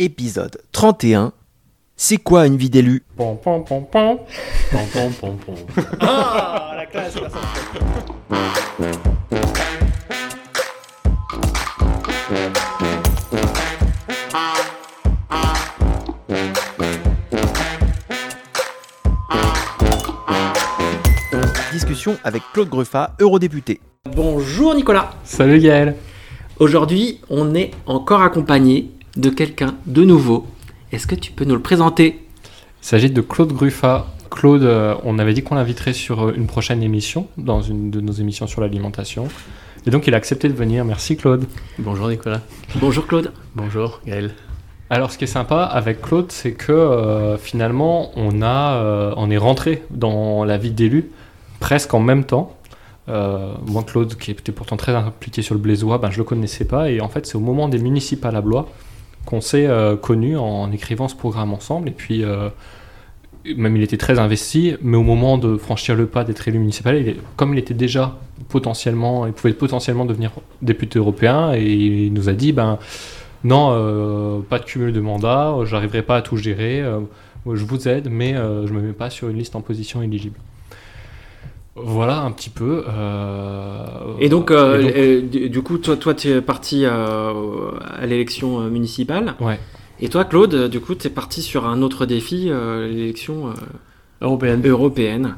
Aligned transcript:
épisode 0.00 0.56
31. 0.72 1.32
C'est 1.94 2.16
quoi 2.16 2.46
une 2.46 2.56
vie 2.56 2.70
d'élu 2.70 3.02
Pom, 3.16 3.36
pom, 3.36 3.62
pom, 3.62 3.84
pom. 3.84 4.18
Pom, 4.72 4.80
pom, 4.90 5.12
pom, 5.12 5.36
pom. 5.36 5.54
Ah, 6.00 6.72
la 6.74 6.86
classe, 6.86 7.14
Discussion 21.72 22.16
avec 22.24 22.42
Claude 22.54 22.70
Gruffat, 22.70 23.14
eurodéputé. 23.20 23.80
Bonjour 24.16 24.74
Nicolas. 24.74 25.10
Salut 25.24 25.58
Gaël. 25.58 25.94
Aujourd'hui, 26.58 27.20
on 27.28 27.54
est 27.54 27.72
encore 27.86 28.22
accompagné 28.22 28.90
de 29.16 29.30
quelqu'un 29.30 29.76
de 29.86 30.04
nouveau. 30.04 30.46
Est-ce 30.92 31.06
que 31.06 31.14
tu 31.14 31.32
peux 31.32 31.44
nous 31.44 31.54
le 31.54 31.62
présenter? 31.62 32.26
Il 32.82 32.86
s'agit 32.86 33.10
de 33.10 33.20
Claude 33.20 33.52
Gruffat. 33.52 34.06
Claude, 34.30 34.62
euh, 34.62 34.94
on 35.04 35.18
avait 35.18 35.34
dit 35.34 35.42
qu'on 35.42 35.56
l'inviterait 35.56 35.92
sur 35.92 36.28
euh, 36.28 36.32
une 36.36 36.46
prochaine 36.46 36.82
émission, 36.82 37.26
dans 37.36 37.62
une 37.62 37.90
de 37.90 38.00
nos 38.00 38.12
émissions 38.12 38.46
sur 38.46 38.60
l'alimentation. 38.60 39.28
Et 39.86 39.90
donc 39.90 40.06
il 40.06 40.14
a 40.14 40.16
accepté 40.16 40.48
de 40.48 40.54
venir. 40.54 40.84
Merci 40.84 41.16
Claude. 41.16 41.46
Bonjour 41.78 42.08
Nicolas. 42.08 42.40
Bonjour 42.76 43.06
Claude. 43.06 43.32
Bonjour 43.54 44.00
Gaël. 44.06 44.34
Alors 44.90 45.12
ce 45.12 45.18
qui 45.18 45.24
est 45.24 45.28
sympa 45.28 45.62
avec 45.62 46.02
Claude, 46.02 46.32
c'est 46.32 46.52
que 46.52 46.72
euh, 46.72 47.38
finalement 47.38 48.10
on, 48.16 48.42
a, 48.42 48.74
euh, 48.74 49.14
on 49.16 49.30
est 49.30 49.38
rentré 49.38 49.84
dans 49.90 50.44
la 50.44 50.58
vie 50.58 50.72
d'élu 50.72 51.10
presque 51.60 51.94
en 51.94 52.00
même 52.00 52.24
temps. 52.24 52.56
Euh, 53.08 53.54
moi 53.66 53.84
Claude, 53.84 54.16
qui 54.16 54.32
était 54.32 54.52
pourtant 54.52 54.76
très 54.76 54.92
impliqué 54.94 55.42
sur 55.42 55.54
le 55.54 55.60
Blaisois, 55.60 55.98
ben, 55.98 56.10
je 56.10 56.18
le 56.18 56.24
connaissais 56.24 56.64
pas. 56.64 56.90
Et 56.90 57.00
en 57.00 57.08
fait 57.08 57.24
c'est 57.26 57.36
au 57.36 57.40
moment 57.40 57.68
des 57.68 57.78
municipales 57.78 58.36
à 58.36 58.40
Blois 58.40 58.68
qu'on 59.24 59.40
s'est 59.40 59.66
euh, 59.66 59.96
connus 59.96 60.36
en 60.36 60.70
écrivant 60.72 61.08
ce 61.08 61.14
programme 61.14 61.52
ensemble. 61.52 61.88
Et 61.88 61.92
puis 61.92 62.24
euh, 62.24 62.48
même 63.56 63.76
il 63.76 63.82
était 63.82 63.96
très 63.96 64.18
investi, 64.18 64.74
mais 64.82 64.96
au 64.96 65.02
moment 65.02 65.38
de 65.38 65.56
franchir 65.56 65.94
le 65.94 66.06
pas 66.06 66.24
d'être 66.24 66.46
élu 66.48 66.58
municipal, 66.58 67.14
comme 67.36 67.54
il 67.54 67.58
était 67.58 67.74
déjà 67.74 68.18
potentiellement, 68.48 69.26
il 69.26 69.32
pouvait 69.32 69.54
potentiellement 69.54 70.04
devenir 70.04 70.32
député 70.62 70.98
européen, 70.98 71.52
et 71.54 71.64
il 71.64 72.12
nous 72.12 72.28
a 72.28 72.32
dit, 72.32 72.52
ben 72.52 72.78
non, 73.44 73.70
euh, 73.72 74.40
pas 74.40 74.58
de 74.58 74.64
cumul 74.64 74.92
de 74.92 75.00
mandats, 75.00 75.56
j'arriverai 75.64 76.02
pas 76.02 76.16
à 76.16 76.22
tout 76.22 76.36
gérer, 76.36 76.84
je 77.46 77.64
vous 77.64 77.88
aide, 77.88 78.08
mais 78.10 78.34
je 78.34 78.72
me 78.72 78.80
mets 78.80 78.92
pas 78.92 79.08
sur 79.08 79.28
une 79.28 79.38
liste 79.38 79.56
en 79.56 79.62
position 79.62 80.02
éligible. 80.02 80.36
Voilà 81.84 82.20
un 82.20 82.30
petit 82.32 82.50
peu. 82.50 82.84
euh, 82.88 83.84
Et 84.18 84.28
donc, 84.28 84.50
euh, 84.50 84.78
et 84.80 84.82
donc- 85.22 85.34
euh, 85.36 85.48
du, 85.48 85.62
coup, 85.62 85.78
toi, 85.78 85.96
toi 85.96 86.14
tu 86.14 86.28
es 86.28 86.40
parti 86.40 86.84
euh, 86.84 87.70
à 87.98 88.06
l'élection 88.06 88.60
municipale. 88.60 89.34
ouais. 89.40 89.58
Et 90.02 90.08
toi, 90.08 90.24
Claude, 90.24 90.68
du 90.70 90.80
coup, 90.80 90.94
tu 90.94 91.08
es 91.08 91.10
parti 91.10 91.42
sur 91.42 91.66
un 91.66 91.82
autre 91.82 92.06
défi, 92.06 92.46
euh, 92.48 92.88
l'élection 92.88 93.48
euh, 93.48 93.52
Européenne. 94.22 94.66
européenne. 94.66 95.36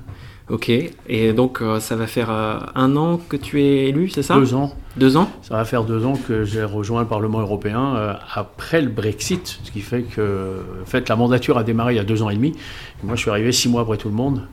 Ok. 0.50 0.70
Et 1.08 1.32
donc, 1.32 1.60
euh, 1.62 1.80
ça 1.80 1.96
va 1.96 2.06
faire 2.06 2.30
euh, 2.30 2.58
un 2.76 2.94
an 2.96 3.18
que 3.28 3.36
tu 3.36 3.60
es 3.60 3.88
élu, 3.88 4.08
c'est 4.08 4.22
ça? 4.22 4.36
Deux 4.36 4.54
ans. 4.54 4.72
Deux 4.96 5.16
ans? 5.16 5.28
Ça 5.42 5.56
va 5.56 5.64
faire 5.64 5.82
deux 5.82 6.04
ans 6.04 6.12
que 6.28 6.44
j'ai 6.44 6.62
rejoint 6.62 7.00
le 7.00 7.08
Parlement 7.08 7.40
européen 7.40 7.94
euh, 7.96 8.12
après 8.34 8.82
le 8.82 8.88
Brexit, 8.88 9.58
ce 9.64 9.70
qui 9.72 9.80
fait 9.80 10.02
que 10.02 10.58
en 10.80 10.86
fait, 10.86 11.08
la 11.08 11.16
mandature 11.16 11.58
a 11.58 11.64
démarré 11.64 11.94
il 11.94 11.96
y 11.96 12.00
a 12.00 12.04
deux 12.04 12.22
ans 12.22 12.30
et 12.30 12.36
demi. 12.36 12.50
Et 12.50 13.06
moi, 13.06 13.16
je 13.16 13.20
suis 13.22 13.30
arrivé 13.30 13.50
six 13.50 13.68
mois 13.68 13.80
après 13.82 13.96
tout 13.96 14.08
le 14.10 14.14
monde, 14.14 14.46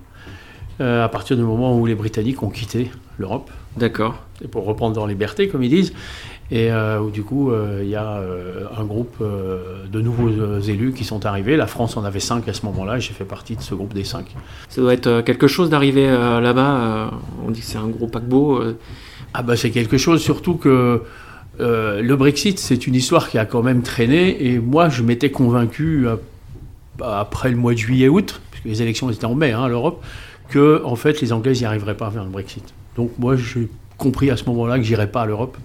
euh, 0.81 1.03
à 1.03 1.09
partir 1.09 1.35
du 1.35 1.43
moment 1.43 1.77
où 1.77 1.85
les 1.85 1.95
Britanniques 1.95 2.41
ont 2.41 2.49
quitté 2.49 2.89
l'Europe, 3.17 3.49
D'accord. 3.75 4.15
et 4.43 4.47
pour 4.47 4.65
reprendre 4.65 4.95
leur 4.95 5.07
liberté, 5.07 5.47
comme 5.49 5.61
ils 5.63 5.69
disent. 5.69 5.93
Et 6.51 6.71
euh, 6.71 6.99
où 6.99 7.11
du 7.11 7.21
coup, 7.21 7.51
euh, 7.51 7.81
il 7.83 7.89
y 7.89 7.95
a 7.95 8.21
un 8.77 8.83
groupe 8.85 9.17
de 9.21 10.01
nouveaux 10.01 10.59
élus 10.59 10.93
qui 10.93 11.03
sont 11.03 11.25
arrivés. 11.25 11.57
La 11.57 11.67
France 11.67 11.97
en 11.97 12.03
avait 12.03 12.19
cinq 12.21 12.47
à 12.47 12.53
ce 12.53 12.65
moment-là, 12.65 12.97
et 12.97 13.01
j'ai 13.01 13.13
fait 13.13 13.25
partie 13.25 13.55
de 13.55 13.61
ce 13.61 13.75
groupe 13.75 13.93
des 13.93 14.03
cinq. 14.03 14.25
Ça 14.69 14.81
doit 14.81 14.93
être 14.93 15.21
quelque 15.21 15.47
chose 15.47 15.69
d'arriver 15.69 16.07
là-bas. 16.07 17.11
on 17.45 17.51
dit 17.51 17.59
que 17.59 17.65
c'est 17.65 17.77
un 17.77 17.87
gros 17.87 18.07
paquebot. 18.07 18.63
Ah 19.33 19.43
bah 19.43 19.55
c'est 19.55 19.69
quelque 19.69 19.97
chose, 19.97 20.21
surtout 20.21 20.55
que 20.55 21.03
le 21.59 22.15
Brexit, 22.15 22.57
c'est 22.57 22.87
une 22.87 22.95
histoire 22.95 23.29
qui 23.29 23.37
a 23.37 23.45
quand 23.45 23.61
même 23.61 23.83
traîné, 23.83 24.45
et 24.47 24.59
moi 24.59 24.89
je 24.89 25.03
m'étais 25.03 25.29
convaincu, 25.29 26.07
après 27.01 27.49
le 27.49 27.57
mois 27.57 27.73
de 27.73 27.77
juillet-août, 27.77 28.41
puisque 28.51 28.65
les 28.65 28.81
élections 28.81 29.09
étaient 29.09 29.25
en 29.25 29.35
mai 29.35 29.51
hein, 29.51 29.63
à 29.63 29.69
l'Europe, 29.69 30.03
que 30.49 30.81
en 30.83 30.95
fait 30.95 31.21
les 31.21 31.31
Anglais 31.33 31.53
n'y 31.53 31.65
arriveraient 31.65 31.97
pas 31.97 32.09
faire 32.11 32.23
le 32.23 32.29
Brexit. 32.29 32.73
Donc 32.95 33.11
moi 33.17 33.35
j'ai 33.35 33.67
compris 33.97 34.31
à 34.31 34.37
ce 34.37 34.45
moment-là 34.45 34.77
que 34.77 34.83
j'irais 34.83 35.11
pas 35.11 35.21
à 35.21 35.25
l'Europe. 35.25 35.57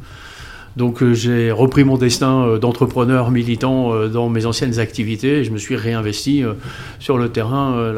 Donc 0.76 1.02
euh, 1.02 1.14
j'ai 1.14 1.50
repris 1.52 1.84
mon 1.84 1.96
destin 1.96 2.46
euh, 2.46 2.58
d'entrepreneur 2.58 3.30
militant 3.30 3.92
euh, 3.92 4.08
dans 4.08 4.28
mes 4.28 4.44
anciennes 4.44 4.80
activités, 4.80 5.44
je 5.44 5.52
me 5.52 5.58
suis 5.58 5.76
réinvesti 5.76 6.44
sur 6.98 7.18
le 7.18 7.28
terrain 7.28 7.94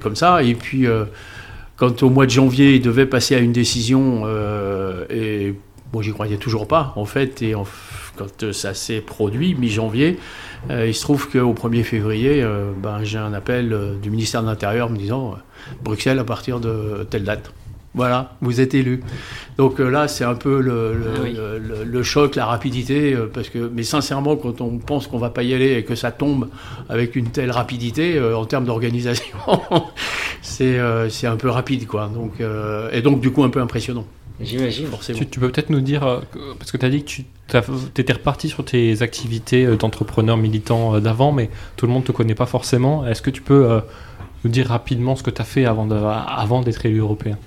comme 0.00 0.16
ça, 0.16 0.42
et 0.42 0.54
puis... 0.54 0.86
quand 1.76 2.02
au 2.02 2.10
mois 2.10 2.26
de 2.26 2.30
janvier, 2.30 2.76
il 2.76 2.82
devait 2.82 3.06
passer 3.06 3.34
à 3.34 3.38
une 3.38 3.52
décision, 3.52 4.24
et 5.10 5.54
moi 5.92 6.02
j'y 6.02 6.12
croyais 6.12 6.36
toujours 6.36 6.68
pas, 6.68 6.92
en 6.96 7.04
fait, 7.04 7.42
et 7.42 7.54
quand 8.16 8.52
ça 8.52 8.74
s'est 8.74 9.00
produit, 9.00 9.54
mi-janvier, 9.54 10.18
il 10.70 10.94
se 10.94 11.02
trouve 11.02 11.28
qu'au 11.28 11.54
1er 11.54 11.82
février, 11.82 12.46
ben, 12.82 13.02
j'ai 13.02 13.18
un 13.18 13.32
appel 13.32 13.76
du 14.00 14.10
ministère 14.10 14.42
de 14.42 14.48
l'Intérieur 14.48 14.90
me 14.90 14.96
disant 14.96 15.34
Bruxelles 15.82 16.18
à 16.18 16.24
partir 16.24 16.60
de 16.60 17.06
telle 17.10 17.24
date. 17.24 17.52
Voilà, 17.94 18.36
vous 18.40 18.62
êtes 18.62 18.72
élu. 18.72 19.02
Donc 19.58 19.78
euh, 19.78 19.90
là, 19.90 20.08
c'est 20.08 20.24
un 20.24 20.34
peu 20.34 20.60
le, 20.62 20.94
le- 20.94 21.04
Ah 21.14 21.20
oui. 21.24 21.34
le- 21.36 21.58
le- 21.58 21.84
le 21.84 22.02
choc, 22.02 22.36
la 22.36 22.46
rapidité, 22.46 23.12
euh, 23.12 23.26
parce 23.32 23.50
que, 23.50 23.70
mais 23.70 23.82
sincèrement, 23.82 24.34
quand 24.36 24.62
on 24.62 24.78
pense 24.78 25.06
qu'on 25.06 25.18
va 25.18 25.28
pas 25.28 25.42
y 25.42 25.52
aller 25.52 25.74
et 25.74 25.84
que 25.84 25.94
ça 25.94 26.10
tombe 26.10 26.48
avec 26.88 27.16
une 27.16 27.26
telle 27.28 27.50
rapidité 27.50 28.16
euh, 28.16 28.34
en 28.34 28.46
termes 28.46 28.64
d'organisation, 28.64 29.36
c'est 30.42 30.78
euh, 30.78 31.10
c'est 31.10 31.26
un 31.26 31.36
peu 31.36 31.50
rapide, 31.50 31.86
quoi. 31.86 32.10
Donc, 32.12 32.40
euh, 32.40 32.88
et 32.92 33.02
donc, 33.02 33.20
du 33.20 33.30
coup, 33.30 33.44
un 33.44 33.50
peu 33.50 33.60
impressionnant, 33.60 34.06
J'imagine. 34.40 34.86
forcément. 34.86 35.18
Tu, 35.18 35.26
tu 35.26 35.38
peux 35.40 35.50
peut-être 35.50 35.68
nous 35.68 35.80
dire, 35.82 36.02
euh, 36.06 36.20
parce 36.58 36.72
que 36.72 36.78
tu 36.78 36.86
as 36.86 36.90
dit 36.90 37.04
que 37.04 37.10
tu 37.10 37.24
étais 38.00 38.12
reparti 38.14 38.48
sur 38.48 38.64
tes 38.64 39.02
activités 39.02 39.66
d'entrepreneur 39.76 40.38
militant 40.38 40.94
euh, 40.96 41.00
d'avant, 41.00 41.32
mais 41.32 41.50
tout 41.76 41.86
le 41.86 41.92
monde 41.92 42.02
ne 42.02 42.06
te 42.06 42.12
connaît 42.12 42.34
pas 42.34 42.46
forcément. 42.46 43.06
Est-ce 43.06 43.20
que 43.20 43.30
tu 43.30 43.42
peux 43.42 43.70
euh, 43.70 43.80
nous 44.44 44.50
dire 44.50 44.66
rapidement 44.66 45.16
ce 45.16 45.22
que 45.22 45.30
tu 45.30 45.40
as 45.40 45.44
fait 45.44 45.64
avant 45.64 46.62
d'être 46.62 46.86
élu 46.86 46.98
européen 46.98 47.38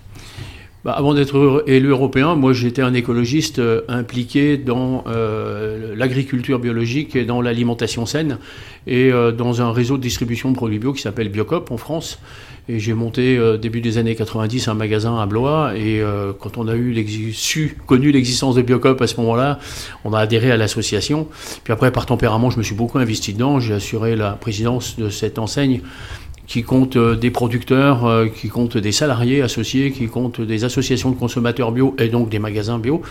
Bah, 0.86 0.92
avant 0.92 1.16
d'être 1.16 1.64
élu 1.66 1.90
européen, 1.90 2.36
moi 2.36 2.54
j'étais 2.54 2.84
un 2.84 2.94
écologiste 2.94 3.58
euh, 3.58 3.82
impliqué 3.88 4.56
dans 4.56 5.04
euh, 5.08 5.96
l'agriculture 5.96 6.60
biologique 6.60 7.16
et 7.16 7.26
dans 7.26 7.42
l'alimentation 7.42 8.06
saine 8.06 8.38
et 8.86 9.12
euh, 9.12 9.32
dans 9.32 9.64
un 9.64 9.72
réseau 9.72 9.98
de 9.98 10.04
distribution 10.04 10.52
de 10.52 10.56
produits 10.56 10.78
bio 10.78 10.94
qui 10.94 11.02
s'appelle 11.02 11.30
Biocop 11.30 11.72
en 11.72 11.78
France. 11.78 12.20
Et 12.70 12.78
j'ai 12.78 12.94
monté 12.94 13.40
début 13.60 13.80
des 13.80 14.00
années 14.00 14.16
90 14.16 14.68
un 14.70 14.74
magasin 14.74 15.20
à 15.20 15.28
Blois 15.28 15.78
et 15.78 16.02
quand 16.40 16.58
on 16.58 16.68
a 16.68 16.76
eu 16.76 17.32
su, 17.32 17.78
connu 17.86 18.12
l'existence 18.12 18.56
de 18.56 18.64
Biocop 18.64 19.00
à 19.04 19.06
ce 19.06 19.18
moment-là, 19.18 19.60
on 20.04 20.14
a 20.14 20.20
adhéré 20.20 20.50
à 20.50 20.58
l'association. 20.58 21.28
Puis 21.64 21.74
après 21.74 21.92
par 21.92 22.08
tempérament, 22.08 22.50
je 22.50 22.58
me 22.58 22.64
suis 22.64 22.74
beaucoup 22.74 22.98
investi 22.98 23.34
dedans. 23.34 23.60
J'ai 23.60 23.76
assuré 23.76 24.16
la 24.16 24.32
présidence 24.32 24.98
de 24.98 25.10
cette 25.10 25.38
enseigne 25.38 25.82
qui 26.48 26.64
compte 26.64 26.96
euh, 26.96 27.16
des 27.16 27.32
producteurs, 27.32 28.06
euh, 28.06 28.28
qui 28.28 28.50
compte 28.50 28.78
des 28.78 28.92
salariés 28.92 29.42
associés, 29.42 29.92
qui 29.92 30.08
compte 30.08 30.42
des 30.42 30.64
associations 30.64 31.12
de 31.12 31.16
consommateurs 31.16 31.72
bio 31.72 31.96
et 31.98 32.10
donc 32.10 32.30
des 32.30 32.40
magasins 32.40 32.80
bio. 32.80 33.02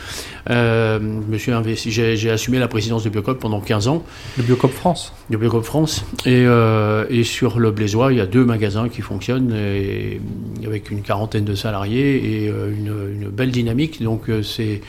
Euh, 0.50 0.99
j'ai, 1.37 2.31
assumé 2.31 2.59
la 2.59 2.69
présidence 2.69 3.05
de 3.05 3.11
Biocop 3.11 3.39
pendant 3.39 3.61
15 3.61 3.89
ans, 3.89 4.05
Le 4.37 4.45
Biocop 4.45 4.72
France 4.72 5.12
de 5.31 5.37
Biocop 5.37 5.65
France. 5.65 6.05
Et, 6.27 6.45
euh, 6.47 7.06
et 7.11 7.25
sur 7.25 7.59
le 7.59 7.71
Blaisois, 7.71 8.12
il 8.12 8.19
y 8.19 8.21
a 8.21 8.27
deux 8.27 8.45
magasins 8.45 8.89
qui 8.89 9.00
fonctionnent 9.00 9.55
et, 9.55 10.21
avec 10.66 10.91
une 10.91 11.03
quarantaine 11.03 11.45
de 11.45 11.55
salariés 11.55 12.16
et 12.16 12.47
une, 12.47 12.93
une 13.21 13.28
belle 13.28 13.51
dynamique. 13.51 14.03
Donc 14.03 14.31
c'est 14.43 14.81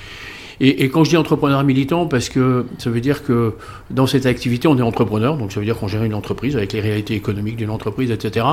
et, 0.59 0.89
quand 0.89 1.03
je 1.03 1.09
dis 1.11 1.17
entrepreneur 1.17 1.63
militant, 1.63 2.05
parce 2.05 2.29
que 2.29 2.65
ça 2.77 2.89
veut 2.89 3.01
dire 3.01 3.23
que 3.23 3.53
dans 3.89 4.07
cette 4.07 4.25
activité, 4.25 4.67
on 4.67 4.77
est 4.77 4.81
entrepreneur, 4.81 5.37
donc 5.37 5.51
ça 5.51 5.59
veut 5.59 5.65
dire 5.65 5.77
qu'on 5.77 5.87
gère 5.87 6.03
une 6.03 6.13
entreprise 6.13 6.55
avec 6.55 6.73
les 6.73 6.81
réalités 6.81 7.13
économiques 7.13 7.57
d'une 7.57 7.69
entreprise, 7.69 8.11
etc. 8.11 8.45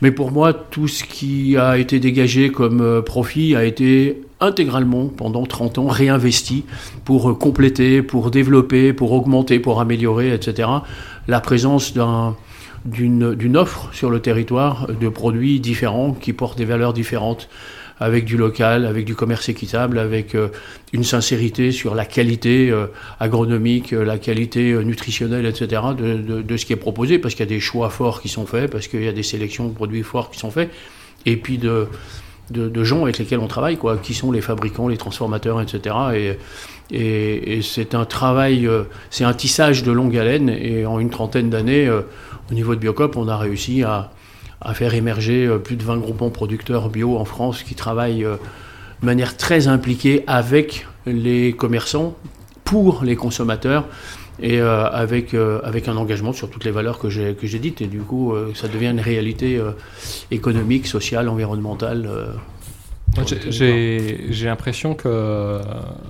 Mais 0.00 0.10
pour 0.10 0.30
moi, 0.30 0.52
tout 0.52 0.88
ce 0.88 1.04
qui 1.04 1.56
a 1.56 1.76
été 1.76 1.98
dégagé 1.98 2.50
comme 2.50 2.80
euh, 2.80 3.02
profit 3.02 3.56
a 3.56 3.64
été 3.64 4.22
intégralement, 4.40 5.06
pendant 5.08 5.44
30 5.44 5.78
ans, 5.78 5.86
réinvesti 5.88 6.64
pour 7.04 7.30
euh, 7.30 7.34
compléter, 7.34 8.02
pour 8.02 8.30
développer, 8.30 8.92
pour 8.92 9.12
augmenter, 9.12 9.58
pour 9.58 9.80
améliorer, 9.80 10.32
etc. 10.32 10.68
La 11.26 11.40
présence 11.40 11.94
d'un 11.94 12.36
d'une 12.84 13.34
d'une 13.34 13.56
offre 13.56 13.88
sur 13.92 14.08
le 14.08 14.20
territoire 14.20 14.86
de 14.86 15.08
produits 15.08 15.58
différents 15.58 16.12
qui 16.12 16.32
portent 16.32 16.56
des 16.56 16.64
valeurs 16.64 16.92
différentes 16.92 17.48
avec 18.00 18.24
du 18.24 18.36
local, 18.36 18.86
avec 18.86 19.04
du 19.04 19.14
commerce 19.14 19.48
équitable, 19.48 19.98
avec 19.98 20.34
euh, 20.34 20.48
une 20.92 21.04
sincérité 21.04 21.72
sur 21.72 21.94
la 21.94 22.04
qualité 22.04 22.70
euh, 22.70 22.86
agronomique, 23.18 23.92
euh, 23.92 24.04
la 24.04 24.18
qualité 24.18 24.72
nutritionnelle, 24.84 25.46
etc., 25.46 25.82
de, 25.96 26.56
ce 26.56 26.64
qui 26.64 26.72
est 26.72 26.76
proposé, 26.76 27.18
parce 27.18 27.34
qu'il 27.34 27.44
y 27.44 27.48
a 27.48 27.54
des 27.54 27.60
choix 27.60 27.90
forts 27.90 28.20
qui 28.20 28.28
sont 28.28 28.46
faits, 28.46 28.70
parce 28.70 28.86
qu'il 28.88 29.02
y 29.02 29.08
a 29.08 29.12
des 29.12 29.22
sélections 29.22 29.66
de 29.66 29.72
produits 29.72 30.02
forts 30.02 30.30
qui 30.30 30.38
sont 30.38 30.50
faits, 30.50 30.70
et 31.26 31.36
puis 31.36 31.58
de, 31.58 31.88
gens 32.82 33.02
avec 33.02 33.18
lesquels 33.18 33.40
on 33.40 33.48
travaille, 33.48 33.76
quoi, 33.76 33.96
qui 33.98 34.14
sont 34.14 34.30
les 34.30 34.40
fabricants, 34.40 34.88
les 34.88 34.96
transformateurs, 34.96 35.60
etc. 35.60 36.36
Et, 36.90 37.60
c'est 37.60 37.94
un 37.94 38.06
travail, 38.06 38.66
c'est 39.10 39.24
un 39.24 39.34
tissage 39.34 39.82
de 39.82 39.92
longue 39.92 40.16
haleine. 40.16 40.48
Et 40.48 40.86
en 40.86 40.98
une 40.98 41.10
trentaine 41.10 41.50
d'années, 41.50 41.90
au 41.90 42.54
niveau 42.54 42.74
de 42.74 42.80
Biocop, 42.80 43.18
on 43.18 43.28
a 43.28 43.36
réussi 43.36 43.82
à, 43.82 44.10
à 44.60 44.74
faire 44.74 44.94
émerger 44.94 45.46
euh, 45.46 45.58
plus 45.58 45.76
de 45.76 45.82
20 45.82 45.98
groupements 45.98 46.30
producteurs 46.30 46.88
bio 46.88 47.16
en 47.16 47.24
France 47.24 47.62
qui 47.62 47.74
travaillent 47.74 48.24
de 48.24 49.06
manière 49.06 49.36
très 49.36 49.68
impliquée 49.68 50.24
avec 50.26 50.86
les 51.06 51.52
commerçants, 51.52 52.16
pour 52.64 53.02
les 53.02 53.16
consommateurs 53.16 53.86
et 54.40 54.60
avec, 54.60 55.34
avec 55.34 55.88
un 55.88 55.96
engagement 55.96 56.32
sur 56.32 56.50
toutes 56.50 56.64
les 56.64 56.70
valeurs 56.70 56.98
que 56.98 57.08
j'ai 57.08 57.58
dites. 57.58 57.80
Et 57.80 57.86
du 57.86 58.00
coup, 58.00 58.34
ça 58.54 58.68
devient 58.68 58.88
une 58.88 59.00
réalité 59.00 59.58
économique, 60.30 60.86
sociale, 60.86 61.30
environnementale 61.30 62.08
j'ai 63.26 64.46
l'impression 64.46 64.94
que 64.94 65.60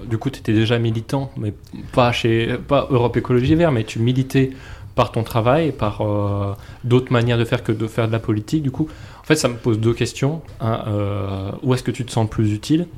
du 0.08 0.18
coup 0.18 0.30
tu 0.30 0.40
étais 0.40 0.52
déjà 0.52 0.78
militant, 0.78 1.30
mais 1.36 1.52
pas 1.92 2.12
chez 2.12 2.56
pas 2.66 2.88
Europe 2.90 3.16
Écologie 3.16 3.54
Vert, 3.54 3.72
mais 3.72 3.84
tu 3.84 3.98
militais 3.98 4.50
par 4.98 5.12
ton 5.12 5.22
travail, 5.22 5.70
par 5.70 6.00
euh, 6.00 6.56
d'autres 6.82 7.12
manières 7.12 7.38
de 7.38 7.44
faire 7.44 7.62
que 7.62 7.70
de 7.70 7.86
faire 7.86 8.08
de 8.08 8.12
la 8.12 8.18
politique. 8.18 8.64
Du 8.64 8.72
coup, 8.72 8.88
en 9.20 9.24
fait, 9.24 9.36
ça 9.36 9.46
me 9.46 9.54
pose 9.54 9.78
deux 9.78 9.94
questions. 9.94 10.42
Euh, 10.60 11.52
où 11.62 11.72
est-ce 11.72 11.84
que 11.84 11.92
tu 11.92 12.04
te 12.04 12.10
sens 12.10 12.28
plus 12.28 12.52
utile? 12.52 12.88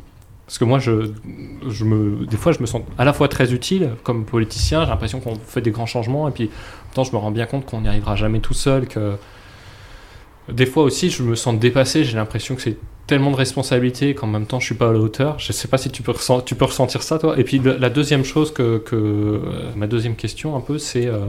Parce 0.47 0.57
que 0.57 0.65
moi, 0.65 0.79
je, 0.79 1.11
je 1.69 1.85
me, 1.85 2.25
des 2.25 2.39
fois, 2.39 2.53
je 2.53 2.61
me 2.61 2.65
sens 2.65 2.81
à 2.97 3.05
la 3.05 3.13
fois 3.13 3.29
très 3.29 3.53
utile 3.53 3.91
comme 4.03 4.25
politicien. 4.25 4.85
J'ai 4.85 4.89
l'impression 4.89 5.21
qu'on 5.21 5.35
fait 5.35 5.61
des 5.61 5.73
grands 5.73 5.85
changements, 5.85 6.27
et 6.27 6.33
puis 6.33 6.49
en 6.97 7.05
je 7.05 7.13
me 7.13 7.19
rends 7.19 7.33
bien 7.33 7.45
compte 7.45 7.67
qu'on 7.67 7.83
n'y 7.83 7.89
arrivera 7.89 8.17
jamais 8.17 8.41
tout 8.41 8.55
seul. 8.55 8.89
Que 8.89 9.17
des 10.51 10.65
fois 10.65 10.85
aussi, 10.85 11.11
je 11.11 11.23
me 11.23 11.35
sens 11.35 11.55
dépassé. 11.59 12.05
J'ai 12.05 12.17
l'impression 12.17 12.55
que 12.55 12.63
c'est 12.63 12.79
tellement 13.07 13.31
de 13.31 13.37
responsabilités 13.37 14.15
qu'en 14.15 14.29
même 14.29 14.47
temps 14.47 14.61
je 14.61 14.67
suis 14.67 14.75
pas 14.75 14.89
à 14.89 14.93
la 14.93 15.01
hauteur. 15.01 15.39
Je 15.39 15.53
sais 15.53 15.69
pas 15.69 15.77
si 15.77 15.91
tu 15.91 16.03
peux, 16.03 16.15
tu 16.47 16.55
peux 16.55 16.65
ressentir 16.65 17.03
ça 17.03 17.19
toi. 17.19 17.39
Et 17.39 17.45
puis 17.45 17.61
la 17.63 17.91
deuxième 17.91 18.25
chose 18.25 18.55
que, 18.55 18.79
que 18.79 19.43
ma 19.77 19.87
deuxième 19.87 20.17
question 20.17 20.57
un 20.57 20.61
peu 20.61 20.79
c'est 20.79 21.07
euh, 21.07 21.27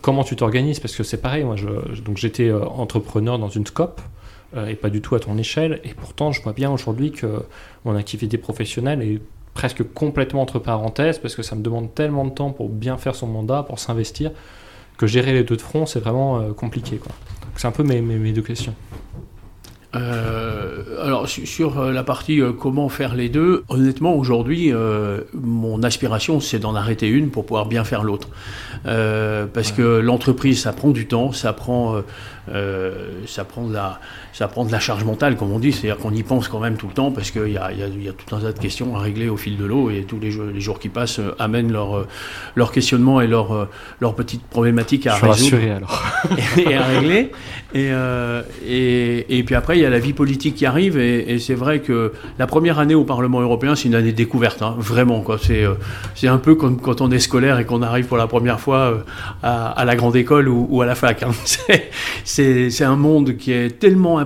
comment 0.00 0.24
tu 0.24 0.36
t'organises? 0.36 0.80
Parce 0.80 0.96
que 0.96 1.02
c'est 1.02 1.20
pareil 1.20 1.44
moi 1.44 1.56
donc 2.04 2.16
j'étais 2.16 2.52
entrepreneur 2.52 3.38
dans 3.38 3.48
une 3.48 3.66
scope 3.66 4.00
et 4.66 4.74
pas 4.74 4.90
du 4.90 5.00
tout 5.00 5.14
à 5.14 5.20
ton 5.20 5.36
échelle 5.38 5.80
et 5.84 5.94
pourtant 5.94 6.32
je 6.32 6.42
vois 6.42 6.52
bien 6.52 6.70
aujourd'hui 6.70 7.12
que 7.12 7.42
mon 7.84 7.96
activité 7.96 8.38
professionnelle 8.38 9.02
est 9.02 9.20
presque 9.54 9.82
complètement 9.92 10.42
entre 10.42 10.58
parenthèses 10.58 11.18
parce 11.18 11.34
que 11.34 11.42
ça 11.42 11.56
me 11.56 11.62
demande 11.62 11.94
tellement 11.94 12.24
de 12.24 12.30
temps 12.30 12.50
pour 12.50 12.68
bien 12.68 12.96
faire 12.96 13.14
son 13.14 13.26
mandat, 13.26 13.62
pour 13.62 13.78
s'investir 13.78 14.30
que 14.96 15.06
gérer 15.06 15.32
les 15.32 15.44
deux 15.44 15.56
de 15.56 15.62
front 15.62 15.84
c'est 15.86 16.00
vraiment 16.00 16.52
compliqué 16.52 16.96
quoi. 16.96 17.12
C'est 17.56 17.66
un 17.66 17.72
peu 17.72 17.82
mes 17.82 18.32
deux 18.32 18.42
questions. 18.42 18.74
Euh, 19.94 21.04
alors 21.04 21.28
sur 21.28 21.78
euh, 21.78 21.92
la 21.92 22.02
partie 22.02 22.40
euh, 22.40 22.52
comment 22.52 22.88
faire 22.88 23.14
les 23.14 23.28
deux, 23.28 23.64
honnêtement 23.68 24.14
aujourd'hui, 24.14 24.72
mon 25.32 25.82
aspiration 25.82 26.40
c'est 26.40 26.58
d'en 26.58 26.74
arrêter 26.74 27.08
une 27.08 27.30
pour 27.30 27.46
pouvoir 27.46 27.66
bien 27.66 27.84
faire 27.84 28.02
l'autre. 28.02 28.28
parce 28.84 29.72
que 29.72 30.00
l'entreprise 30.00 30.62
ça 30.62 30.72
prend 30.72 30.90
du 30.90 31.06
temps, 31.06 31.32
ça 31.32 31.52
prend 31.52 32.02
euh, 32.48 33.24
ça, 33.26 33.44
prend 33.44 33.66
de 33.66 33.72
la, 33.72 33.98
ça 34.32 34.46
prend 34.46 34.64
de 34.64 34.70
la 34.70 34.78
charge 34.78 35.04
mentale, 35.04 35.36
comme 35.36 35.50
on 35.50 35.58
dit, 35.58 35.72
c'est-à-dire 35.72 35.98
qu'on 36.00 36.12
y 36.12 36.22
pense 36.22 36.46
quand 36.48 36.60
même 36.60 36.76
tout 36.76 36.86
le 36.86 36.92
temps, 36.92 37.10
parce 37.10 37.30
qu'il 37.30 37.48
y 37.48 37.58
a, 37.58 37.72
y, 37.72 37.78
y 37.78 38.08
a, 38.08 38.12
tout 38.12 38.34
un 38.34 38.40
tas 38.40 38.52
de 38.52 38.58
questions 38.58 38.96
à 38.96 39.00
régler 39.00 39.28
au 39.28 39.36
fil 39.36 39.56
de 39.56 39.64
l'eau, 39.64 39.90
et 39.90 40.04
tous 40.04 40.20
les, 40.20 40.30
jours, 40.30 40.46
les 40.46 40.60
jours 40.60 40.78
qui 40.78 40.88
passent 40.88 41.18
euh, 41.18 41.34
amènent 41.38 41.72
leurs 41.72 41.96
euh, 41.96 42.06
leur 42.54 42.70
questionnements 42.70 43.20
et 43.20 43.26
leurs 43.26 43.68
leur 44.00 44.14
petites 44.14 44.44
problématiques 44.44 45.06
à 45.06 45.14
résoudre. 45.16 45.56
alors. 45.76 46.04
et, 46.58 46.74
à 46.74 46.84
régler. 46.84 47.30
Et, 47.74 47.90
et, 48.66 49.38
et, 49.38 49.42
puis 49.42 49.54
après, 49.54 49.76
il 49.76 49.82
y 49.82 49.86
a 49.86 49.90
la 49.90 49.98
vie 49.98 50.12
politique 50.12 50.54
qui 50.54 50.66
arrive, 50.66 50.98
et, 50.98 51.38
c'est 51.38 51.54
vrai 51.54 51.80
que 51.80 52.12
la 52.38 52.46
première 52.46 52.78
année 52.78 52.94
au 52.94 53.04
Parlement 53.04 53.40
européen, 53.40 53.74
c'est 53.74 53.88
une 53.88 53.94
année 53.94 54.12
de 54.12 54.16
découverte, 54.16 54.62
hein, 54.62 54.74
vraiment. 54.78 55.24
C'est 55.42 55.64
c'est 56.14 56.28
un 56.28 56.38
peu 56.38 56.54
comme 56.54 56.80
quand 56.80 57.00
on 57.00 57.10
est 57.10 57.18
scolaire 57.18 57.58
et 57.58 57.64
qu'on 57.64 57.82
arrive 57.82 58.06
pour 58.06 58.16
la 58.16 58.26
première 58.26 58.60
fois 58.60 59.04
à, 59.42 59.68
à 59.68 59.84
la 59.84 59.96
grande 59.96 60.16
école 60.16 60.48
ou, 60.48 60.66
ou 60.70 60.82
à 60.82 60.86
la 60.86 60.94
fac. 60.94 61.22
Hein. 61.22 61.30
c'est 62.24 62.84
un 62.84 62.96
monde 62.96 63.36
qui 63.36 63.52
est 63.52 63.78
tellement 63.78 64.20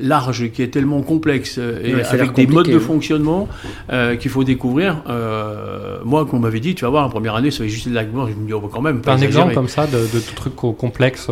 large, 0.00 0.50
qui 0.52 0.62
est 0.62 0.68
tellement 0.68 1.02
complexe, 1.02 1.56
euh, 1.58 2.02
avec 2.10 2.32
des 2.32 2.46
modes 2.46 2.68
de 2.68 2.76
hein. 2.76 2.80
fonctionnement 2.80 3.48
euh, 3.90 4.16
qu'il 4.16 4.30
faut 4.30 4.44
découvrir. 4.44 5.02
Euh, 5.08 5.98
moi, 6.04 6.24
qu'on 6.26 6.38
m'avait 6.38 6.60
dit, 6.60 6.74
tu 6.74 6.84
vas 6.84 6.90
voir, 6.90 7.04
la 7.04 7.10
première 7.10 7.34
année, 7.34 7.50
ça 7.50 7.62
va 7.62 7.68
juste 7.68 7.88
de 7.88 7.94
la 7.94 8.04
je 8.04 8.08
me 8.08 8.46
dis, 8.46 8.52
oh, 8.52 8.60
quand 8.72 8.82
même. 8.82 9.00
un 9.06 9.18
exemple 9.18 9.54
comme 9.54 9.68
ça 9.68 9.86
de, 9.86 9.98
de 9.98 10.20
tout 10.20 10.34
truc 10.34 10.54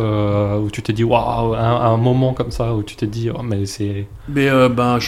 complexe 0.03 0.63
où 0.63 0.69
tu 0.69 0.81
t'es 0.81 0.93
dit, 0.93 1.03
waouh, 1.03 1.53
un, 1.53 1.97
moment 1.97 2.33
comme 2.33 2.51
ça 2.51 2.73
où 2.73 2.83
tu 2.83 2.95
t'es 2.95 3.07
dit, 3.07 3.29
oh, 3.29 3.41
mais 3.43 3.65
c'est. 3.65 4.07
Mais 4.29 4.49
ben, 4.69 4.99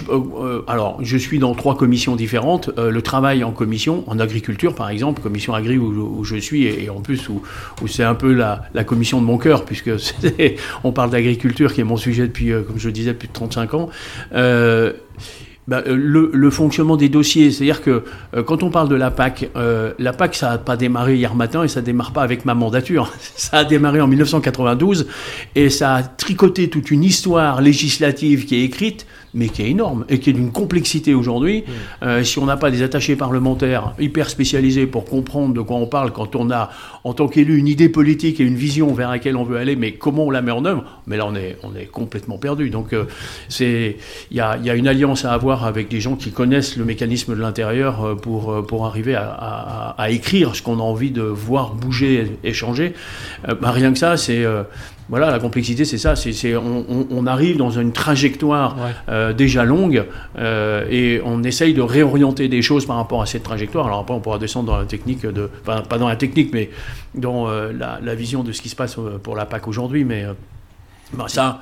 alors, 0.68 0.98
je 1.02 1.18
suis 1.18 1.40
dans 1.40 1.54
trois 1.56 1.78
commissions 1.78 2.16
différentes. 2.16 2.70
le 2.78 3.02
travail 3.02 3.44
en 3.44 3.52
commission, 3.52 4.04
en 4.08 4.20
agriculture 4.20 4.76
par 4.76 4.90
exemple, 4.90 5.22
commission 5.22 5.54
agri 5.54 5.78
où, 5.78 6.24
je 6.24 6.36
suis, 6.38 6.66
et, 6.66 6.90
en 6.90 7.02
plus 7.02 7.30
où, 7.30 7.42
où 7.82 7.88
c'est 7.88 8.04
un 8.04 8.16
peu 8.16 8.34
la, 8.34 8.64
la, 8.74 8.84
commission 8.84 9.22
de 9.22 9.26
mon 9.26 9.38
cœur, 9.38 9.66
puisque 9.66 9.92
on 10.84 10.92
parle 10.92 11.10
d'agriculture, 11.10 11.74
qui 11.74 11.82
est 11.82 11.86
mon 11.86 11.98
sujet 11.98 12.28
depuis, 12.28 12.52
euh, 12.52 12.62
comme 12.62 12.78
je 12.78 12.88
le 12.88 12.94
disais, 12.94 13.14
depuis 13.14 13.28
35 13.28 13.74
ans. 13.74 13.90
Euh, 15.72 15.82
bah, 15.82 15.84
euh, 15.88 16.30
le, 16.32 16.50
fonctionnement 16.50 16.98
des 16.98 17.10
dossiers, 17.10 17.52
c'est-à-dire 17.52 17.82
que 17.82 18.04
quand 18.46 18.64
on 18.64 18.70
parle 18.70 18.90
de 18.90 18.96
la 18.96 19.12
PAC, 19.12 19.50
la 20.00 20.14
PAC 20.14 20.36
ça 20.36 20.52
n'a 20.52 20.58
pas 20.58 20.78
démarré 20.78 21.16
hier 21.16 21.36
matin 21.36 21.64
et 21.64 21.68
ça 21.68 21.82
démarre 21.82 22.14
pas 22.14 22.24
avec 22.24 22.46
ma 22.46 22.54
mandature. 22.54 23.12
Ça 23.36 23.60
a 23.60 23.64
démarré 23.64 24.02
en 24.02 24.08
1992 24.08 25.08
et 25.56 25.70
ça 25.70 25.96
a 25.96 26.04
tricoté 26.04 26.70
toute 26.70 26.90
une 26.90 27.04
histoire 27.04 27.62
législative 27.62 28.46
qui 28.46 28.56
est 28.56 28.64
écrite 28.64 29.06
mais 29.36 29.50
qui 29.50 29.62
est 29.62 29.70
énorme 29.70 30.06
et 30.10 30.20
qui 30.20 30.32
est 30.32 30.34
d'une 30.34 30.52
complexité 30.52 31.14
aujourd'hui. 31.14 31.66
Euh, 32.02 32.24
si 32.24 32.40
on 32.40 32.46
n'a 32.46 32.58
pas 32.58 32.72
des 32.72 32.82
attachés 32.82 33.16
parlementaires 33.16 33.94
hyper 34.00 34.30
spécialisés 34.30 34.88
pour 34.88 35.06
comprendre 35.06 35.54
de 35.54 35.62
quoi 35.62 35.76
on 35.76 35.86
parle 35.86 36.12
quand 36.12 36.36
on 36.36 36.50
a, 36.50 36.72
en 37.04 37.14
tant 37.14 37.28
qu'élu, 37.28 37.58
une 37.58 37.68
idée 37.68 37.90
politique 37.90 38.40
et 38.40 38.44
une 38.44 38.56
vision 38.56 38.94
vers 38.94 39.10
laquelle 39.12 39.36
on 39.36 39.44
veut 39.44 39.58
aller, 39.58 39.76
mais 39.76 39.92
comment 39.92 40.26
on 40.26 40.32
la 40.32 40.42
met 40.42 40.52
en 40.52 40.66
œuvre, 40.66 40.84
mais 41.06 41.18
là 41.18 41.26
on 41.28 41.36
est, 41.36 41.58
on 41.64 41.76
est 41.76 41.86
complètement 41.86 42.38
perdu. 42.38 42.70
Donc 42.70 42.94
euh, 42.94 43.06
c'est, 43.50 43.98
il 44.32 44.38
y 44.38 44.40
a, 44.40 44.58
y 44.58 44.70
a, 44.70 44.76
une 44.76 44.88
alliance 44.88 45.26
à 45.26 45.34
avoir 45.34 45.66
avec 45.66 45.90
des 45.90 46.00
gens 46.00 46.16
qui 46.16 46.32
connaissent 46.32 46.78
le 46.78 46.86
mécanisme 46.86 47.36
de 47.36 47.42
l'intérieur 47.42 48.04
euh, 48.04 48.16
pour, 48.16 48.66
pour 48.66 48.86
arriver 48.86 49.16
à, 49.16 49.30
à, 49.30 49.96
à 49.98 50.10
écrire 50.10 50.56
ce 50.56 50.62
qu'on 50.62 50.80
a 50.80 50.84
envie 50.84 51.12
de 51.12 51.22
voir 51.22 51.76
bouger 51.76 52.38
et 52.44 52.54
changer. 52.54 52.94
Bah, 53.62 53.72
rien 53.72 53.92
que 53.92 54.00
ça, 54.00 54.16
c'est 54.18 54.46
voilà, 55.08 55.30
la 55.30 55.40
complexité, 55.40 55.86
c'est 55.86 55.98
ça. 55.98 56.16
C'est, 56.16 56.56
on, 56.56 57.28
arrive 57.28 57.58
dans 57.58 57.70
une 57.70 57.92
trajectoire 57.92 58.76
euh, 59.10 59.34
déjà 59.34 59.64
longue 59.64 60.06
euh, 60.38 60.86
et 60.90 61.22
on 61.24 61.44
essaye 61.44 61.74
de 61.74 61.82
réorienter 61.82 62.48
des 62.48 62.62
choses 62.62 62.86
par 62.86 62.96
rapport 62.96 63.22
à 63.22 63.26
cette 63.26 63.44
trajectoire. 63.44 63.86
Alors 63.88 64.00
après, 64.00 64.14
on 64.16 64.20
pourra 64.20 64.40
descendre 64.40 64.72
dans 64.72 64.78
la 64.78 64.86
technique 64.86 65.26
de, 65.26 65.50
enfin, 65.62 65.82
pas 65.82 65.98
dans 65.98 66.08
la 66.08 66.16
technique, 66.16 66.52
mais 66.54 66.70
dans 67.14 67.48
euh, 67.48 67.72
la, 67.72 68.16
vision 68.16 68.44
de 68.44 68.52
ce 68.52 68.62
qui 68.62 68.70
se 68.70 68.76
passe 68.76 68.98
pour 69.24 69.36
la 69.36 69.46
PAC 69.46 69.68
aujourd'hui. 69.68 70.06
Mais 70.06 70.26
bah, 71.14 71.26
ça, 71.28 71.60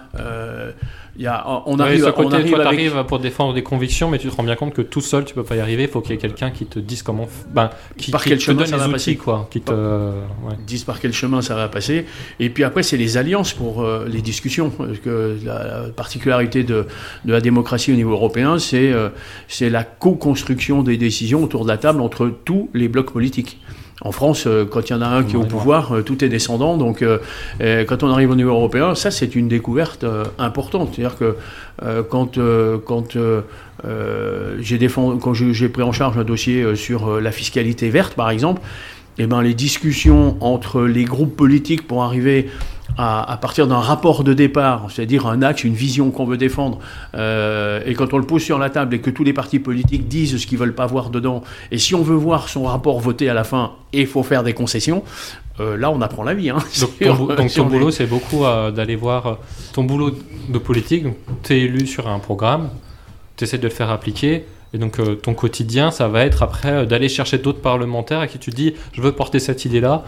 y 1.18 1.28
a, 1.28 1.46
on 1.68 1.80
arrive, 1.80 2.12
côté, 2.12 2.28
on 2.28 2.32
arrive, 2.32 2.54
toi, 2.54 2.66
arrives 2.66 3.04
pour 3.08 3.20
défendre 3.20 3.54
des 3.54 3.62
convictions, 3.62 4.10
mais 4.10 4.18
tu 4.18 4.30
te 4.30 4.36
rends 4.36 4.44
bien 4.44 4.56
compte 4.56 4.74
que 4.74 4.82
tout 4.82 5.02
seul, 5.02 5.26
tu 5.26 5.36
peux 5.36 5.44
pas 5.44 5.56
y 5.56 5.60
arriver. 5.60 5.84
Il 5.84 5.90
faut 5.90 6.02
qu'il 6.02 6.12
y 6.12 6.14
ait 6.16 6.18
quelqu'un 6.18 6.50
qui 6.50 6.66
te 6.66 6.80
dise 6.80 7.04
comment, 7.04 7.28
ben, 7.54 7.70
qui, 7.98 8.10
par 8.10 8.24
quel 8.24 8.40
chemin 8.40 8.66
ça 8.66 8.78
va 8.78 8.90
passer, 8.90 9.16
quoi, 9.16 9.48
qui 9.52 9.62
te, 9.62 9.72
ouais. 9.72 10.56
disent 10.66 10.86
par 10.86 11.00
quel 11.00 11.14
chemin 11.14 11.42
ça 11.42 11.56
va 11.56 11.68
passer. 11.70 12.06
Et 12.40 12.50
puis 12.50 12.64
après, 12.64 12.82
c'est 12.82 12.98
les 12.98 13.18
alliances 13.18 13.54
pour 13.54 13.84
euh, 13.84 14.08
les 14.10 14.22
discussions. 14.22 14.72
Parce 14.72 15.00
que 15.00 15.38
la, 15.44 15.90
particularité 15.96 16.64
de, 16.64 16.88
de, 17.26 17.32
la 17.32 17.42
démocratie 17.42 17.92
au 17.92 17.96
niveau 17.96 18.12
européen, 18.12 18.58
c'est 18.58 18.92
euh, 18.92 19.10
c'est 19.48 19.70
la 19.70 19.84
co-construction 19.84 20.82
des 20.82 20.98
décisions 20.98 21.44
autour 21.44 21.64
de 21.64 21.70
la 21.70 21.78
table 21.78 22.02
entre 22.02 22.28
tous 22.44 22.70
les 22.74 22.88
blocs 22.88 23.12
politiques. 23.12 23.60
En 24.02 24.12
France, 24.12 24.46
euh, 24.48 24.66
quand 24.66 24.90
il 24.90 24.94
y 24.94 24.96
en 24.96 25.02
a 25.02 25.08
un 25.08 25.24
qui 25.24 25.34
est 25.34 25.38
au 25.38 25.44
pouvoir, 25.44 25.94
euh, 25.94 26.02
tout 26.02 26.24
est 26.26 26.30
descendant. 26.30 26.78
Donc, 26.78 27.02
euh, 27.02 27.20
quand 27.86 28.04
on 28.04 28.10
arrive 28.10 28.32
au 28.32 28.36
niveau 28.36 28.50
européen, 28.50 28.96
ça, 28.96 29.12
c'est 29.12 29.36
une 29.36 29.48
découverte 29.48 30.06
importante. 30.40 30.94
C'est-à-dire 30.94 31.18
que 31.18 31.36
quand, 32.10 32.38
quand 32.86 33.18
j'ai 34.60 34.88
quand 34.88 35.34
j'ai 35.34 35.70
pris 35.70 35.84
en 35.84 35.92
charge 35.92 36.18
un 36.18 36.24
dossier 36.24 36.76
sur 36.76 37.20
la 37.20 37.32
fiscalité 37.32 37.90
verte, 37.90 38.14
par 38.14 38.30
exemple, 38.30 38.62
eh 39.18 39.28
ben, 39.28 39.42
les 39.42 39.54
discussions 39.54 40.38
entre 40.40 40.82
les 40.82 41.06
groupes 41.06 41.36
politiques 41.36 41.88
pour 41.88 42.04
arriver 42.04 42.50
à, 42.98 43.38
partir 43.42 43.68
d'un 43.68 43.80
rapport 43.80 44.24
de 44.24 44.34
départ, 44.34 44.88
c'est-à-dire 44.90 45.28
un 45.28 45.42
axe, 45.42 45.64
une 45.64 45.74
vision 45.74 46.12
qu'on 46.12 46.26
veut 46.26 46.38
défendre, 46.38 46.80
euh, 47.16 47.82
et 47.86 47.94
quand 47.94 48.14
on 48.14 48.18
le 48.18 48.26
pose 48.26 48.44
sur 48.44 48.60
la 48.60 48.70
table 48.70 48.96
et 48.96 49.00
que 49.00 49.10
tous 49.10 49.24
les 49.24 49.34
partis 49.34 49.60
politiques 49.60 50.08
disent 50.08 50.38
ce 50.38 50.46
qu'ils 50.46 50.58
veulent 50.58 50.76
pas 50.76 50.86
voir 50.86 51.10
dedans, 51.10 51.44
et 51.72 51.78
si 51.78 51.96
on 51.96 52.04
veut 52.04 52.16
voir 52.16 52.50
son 52.50 52.64
rapport 52.64 53.00
voté 53.00 53.30
à 53.30 53.34
la 53.34 53.44
fin, 53.44 53.72
il 53.94 54.08
faut 54.08 54.24
faire 54.24 54.44
des 54.44 54.54
concessions, 54.54 55.04
euh, 55.60 55.78
là 55.78 55.92
on 55.92 56.02
apprend 56.02 56.24
la 56.24 56.34
vie. 56.34 56.50
Hein, 56.50 56.58
donc 56.80 57.50
ton, 57.56 57.66
boulot, 57.66 57.92
c'est 57.92 58.08
beaucoup 58.08 58.46
euh, 58.46 58.72
d'aller 58.72 58.96
voir 58.96 59.38
ton 59.74 59.84
boulot 59.84 60.12
de 60.50 60.58
politique, 60.60 61.06
tu 61.44 61.54
es 61.54 61.62
élu 61.62 61.88
sur 61.88 62.08
un 62.08 62.20
programme, 62.20 62.70
tu 63.38 63.46
essaies 63.46 63.58
de 63.58 63.64
le 63.64 63.70
faire 63.70 63.90
appliquer, 63.90 64.46
et 64.76 64.78
donc 64.80 65.00
ton 65.22 65.34
quotidien, 65.36 65.92
ça 65.92 66.08
va 66.08 66.26
être 66.26 66.42
après 66.42 66.88
d'aller 66.88 67.08
chercher 67.08 67.38
d'autres 67.38 67.62
parlementaires 67.62 68.20
à 68.20 68.28
qui 68.28 68.40
tu 68.40 68.50
dis, 68.50 68.74
je 68.92 69.02
veux 69.02 69.12
porter 69.12 69.40
cette 69.40 69.66
idée-là, 69.66 70.04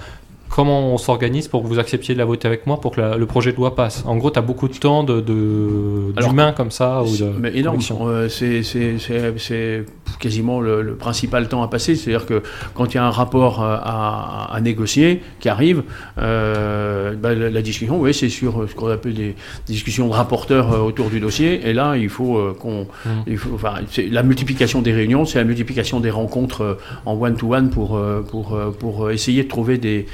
comment 0.56 0.94
on 0.94 0.98
s'organise 0.98 1.50
pour 1.50 1.62
que 1.64 1.68
vous 1.68 1.80
acceptiez 1.80 2.14
de 2.14 2.20
la 2.20 2.26
voter 2.26 2.48
avec 2.48 2.66
moi 2.66 2.80
pour 2.80 2.92
que 2.94 3.02
la- 3.02 3.18
le 3.18 3.26
projet 3.26 3.52
de 3.52 3.58
loi 3.58 3.76
passe 3.76 4.04
En 4.08 4.16
gros, 4.16 4.32
tu 4.32 4.40
as 4.40 4.42
beaucoup 4.42 4.70
de 4.70 4.78
temps 4.78 5.04
de, 5.04 5.20
d'humains 5.20 6.54
comme 6.54 6.72
ça 6.72 7.04
ou 7.04 7.18
de 7.18 7.30
Mais 7.42 7.52
énorme. 7.58 7.80
Euh, 8.02 8.30
c'est, 8.30 8.64
c'est- 8.64 8.98
c'est- 8.98 9.34
c'est 9.38 9.86
quasiment 10.20 10.62
le, 10.62 10.82
le 10.82 10.96
principal 10.96 11.50
temps 11.50 11.62
à 11.62 11.68
passer. 11.68 11.96
C'est-à-dire 11.96 12.26
que 12.26 12.42
quand 12.74 12.94
il 12.94 12.96
y 12.96 13.00
a 13.00 13.06
un 13.06 13.10
rapport 13.12 13.62
euh, 13.62 13.76
à, 13.84 14.48
à 14.56 14.62
négocier 14.62 15.22
qui 15.42 15.50
arrive, 15.50 15.84
euh, 16.20 17.14
bah, 17.16 17.36
la, 17.36 17.50
la 17.50 17.62
discussion, 17.62 18.00
oui, 18.00 18.14
c'est 18.14 18.30
sur 18.30 18.66
ce 18.70 18.74
qu'on 18.76 18.88
appelle 18.88 19.14
des 19.14 19.36
discussions 19.68 20.08
de 20.08 20.14
rapporteurs 20.14 20.84
autour 20.86 21.10
du 21.10 21.20
dossier. 21.20 21.68
Et 21.68 21.74
là, 21.74 21.98
il 21.98 22.10
faut 22.10 22.54
qu'on, 22.60 22.84
Mm. 23.06 23.10
il 23.28 23.38
faut, 23.38 23.50
enfin, 23.56 23.74
c'est 23.92 24.08
la 24.08 24.24
multiplication 24.24 24.82
des 24.82 24.94
réunions, 24.94 25.26
c'est 25.26 25.38
la 25.40 25.44
multiplication 25.46 26.00
des 26.00 26.10
rencontres 26.12 26.78
en 27.06 27.14
one-to-one 27.20 27.70
pour, 27.70 27.98
euh, 27.98 28.22
pour, 28.22 28.54
euh, 28.56 28.72
pour 28.72 29.12
essayer 29.12 29.44
de 29.44 29.48
trouver 29.50 29.78
des 29.78 30.06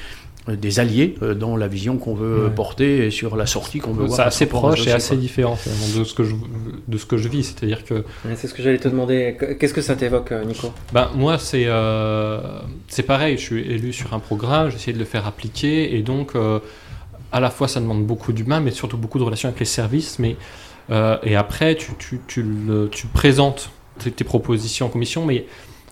des 0.48 0.79
alliés 0.79 1.15
euh, 1.21 1.36
dans 1.36 1.55
la 1.55 1.67
vision 1.67 1.98
qu'on 1.98 2.15
veut 2.15 2.45
Ouais. 2.45 2.50
porter 2.50 3.05
et 3.05 3.12
sur 3.12 3.36
la 3.36 3.45
sortie 3.45 3.77
qu'on 3.79 3.93
veut 3.93 4.05
voir. 4.05 4.15
C'est 4.17 4.24
assez 4.24 4.45
proche 4.48 4.88
et 4.88 4.91
assez 4.91 5.10
quoi. 5.10 5.17
différent 5.17 5.55
finalement, 5.55 6.00
de 6.00 6.03
ce 6.03 6.13
que 6.15 6.24
je, 6.24 6.33
de 6.88 6.98
ce 6.98 7.05
que 7.05 7.17
je 7.17 7.27
vis. 7.29 7.43
C'est-à-dire 7.43 7.83
que 7.86 7.93
Ouais, 7.93 8.36
C'est 8.36 8.48
ce 8.48 8.53
que 8.55 8.63
j'allais 8.63 8.79
te 8.79 8.88
demander. 8.88 9.38
Qu'est-ce 9.60 9.74
que 9.74 9.81
ça 9.81 9.95
t'évoque, 9.95 10.31
euh, 10.31 10.43
Nico? 10.43 10.71
Ben, 10.93 11.10
moi, 11.15 11.38
c'est 11.38 11.65
euh, 11.67 12.39
c'est 12.88 13.03
pareil. 13.03 13.38
Je 13.38 13.41
suis 13.43 13.62
élu 13.62 13.93
sur 13.93 14.13
un 14.15 14.19
programme, 14.19 14.71
j'essaie 14.71 14.93
de 14.93 15.00
le 15.00 15.05
faire 15.05 15.27
appliquer. 15.27 15.95
Et 15.95 16.01
donc, 16.01 16.36
euh, 16.36 16.60
à 17.31 17.39
la 17.39 17.51
fois, 17.51 17.67
ça 17.67 17.79
demande 17.79 18.05
beaucoup 18.05 18.33
d'humains, 18.33 18.60
mais 18.62 18.71
surtout 18.71 18.98
beaucoup 18.98 19.19
de 19.19 19.24
relations 19.24 19.48
avec 19.50 19.60
les 19.60 19.65
services. 19.67 20.17
Mais, 20.17 20.38
euh, 20.89 21.17
et 21.24 21.36
après, 21.36 21.75
tu, 21.75 21.91
tu, 22.00 22.19
tu, 22.27 22.41
le- 22.43 22.89
tu 22.91 23.05
présentes 23.07 23.69
tes, 24.00 24.12
tes 24.12 24.24
propositions 24.24 24.88
en 24.88 24.89
commission. 24.89 25.24
Mais 25.25 25.45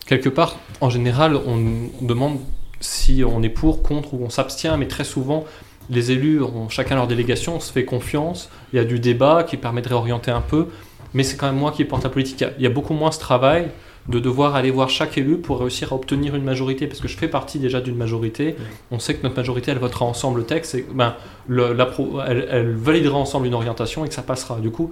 quelque 0.08 0.30
part, 0.30 0.58
en 0.82 0.90
général, 0.90 1.36
on 1.36 1.58
demande 2.04 2.40
si 2.80 3.24
on 3.26 3.42
est 3.44 3.50
pour, 3.50 3.84
contre 3.84 4.14
ou 4.14 4.24
on 4.24 4.30
s'abstient. 4.30 4.78
Mais 4.78 4.88
très 4.88 5.04
souvent, 5.04 5.46
les 5.90 6.12
élus 6.12 6.42
ont 6.42 6.70
chacun 6.70 6.96
leur 6.96 7.08
délégation, 7.08 7.56
on 7.56 7.60
se 7.60 7.72
fait 7.72 7.86
confiance. 7.86 8.50
Il 8.74 8.78
y 8.78 8.80
a 8.80 8.86
du 8.86 9.00
débat 9.00 9.44
qui 9.44 9.58
permet 9.58 9.82
de 9.82 9.90
réorienter 9.90 10.32
un 10.32 10.42
peu. 10.42 10.68
Mais 11.14 11.24
c'est 11.24 11.38
quand 11.38 11.48
même 11.48 11.56
moi 11.58 11.72
qui 11.72 11.84
porte 11.86 12.04
la 12.04 12.10
politique. 12.10 12.44
Il 12.58 12.64
y 12.64 12.68
a- 12.68 12.70
beaucoup 12.70 12.94
moins 12.94 13.12
ce 13.12 13.20
travail 13.20 13.70
de 14.08 14.20
devoir 14.20 14.56
aller 14.56 14.72
voir 14.72 14.90
chaque 14.90 15.18
élu 15.18 15.38
pour 15.38 15.60
réussir 15.60 15.92
à 15.92 15.96
obtenir 15.96 16.36
une 16.36 16.44
majorité, 16.44 16.88
parce 16.88 17.00
que 17.00 17.08
je 17.08 17.18
fais 17.18 17.28
partie 17.28 17.60
déjà 17.60 17.82
d'une 17.82 17.96
majorité. 17.96 18.56
On 18.92 18.98
sait 19.00 19.14
que 19.16 19.24
notre 19.24 19.36
majorité, 19.36 19.72
elle 19.72 19.78
votera 19.80 20.06
ensemble 20.06 20.40
le 20.40 20.46
texte, 20.46 20.74
et, 20.76 20.86
ben, 20.94 21.16
le- 21.48 21.74
la 21.74 21.86
pro- 21.86 22.20
elle, 22.26 22.48
elle 22.50 22.72
validera 22.76 23.18
ensemble 23.18 23.46
une 23.48 23.54
orientation 23.54 24.06
et 24.06 24.08
que 24.08 24.14
ça 24.14 24.22
passera. 24.24 24.60
Du 24.60 24.72
coup, 24.72 24.92